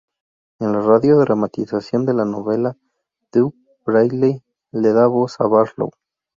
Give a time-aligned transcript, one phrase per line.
[0.59, 2.75] En la radio dramatización de la novela,
[3.31, 3.53] Doug
[3.85, 5.91] Bradley le da voz a Barlow.